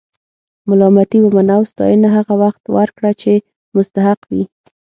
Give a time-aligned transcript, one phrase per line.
[0.69, 3.31] ملامتي ومنه او ستاینه هغه وخت ورکړه چې
[3.75, 4.43] مستحق وي.